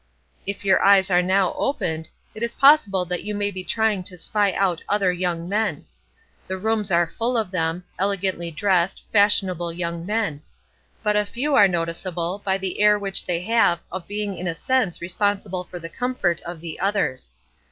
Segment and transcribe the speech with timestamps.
[0.47, 4.17] If your eyes are now opened, it is possible that you may be trying to
[4.17, 5.85] spy out other young men.
[6.47, 10.41] The rooms are full of them, elegantly dressed, fashionable young men;
[11.03, 14.55] but a few are noticeable by the air which they have of being in a
[14.55, 17.35] sense responsible for the comfort of the others.